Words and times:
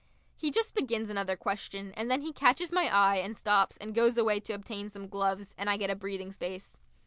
He 0.35 0.49
just 0.49 0.73
begins 0.73 1.11
another 1.11 1.35
question, 1.37 1.93
and 1.95 2.09
then 2.09 2.21
he 2.23 2.33
catches 2.33 2.71
my 2.71 2.87
eye 2.87 3.17
and 3.17 3.37
stops 3.37 3.77
and 3.77 3.93
goes 3.93 4.17
away 4.17 4.39
to 4.39 4.53
obtain 4.53 4.89
some 4.89 5.07
gloves, 5.07 5.53
and 5.59 5.69
I 5.69 5.77
get 5.77 5.91
a 5.91 5.95
breathing 5.95 6.31
space. 6.31 6.79